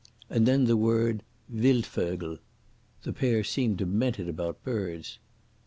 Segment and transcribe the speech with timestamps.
[0.31, 1.21] And then the word
[1.53, 2.39] Wildvögel.
[3.03, 5.19] The pair seemed demented about birds.